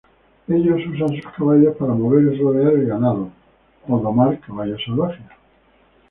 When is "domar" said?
3.99-4.39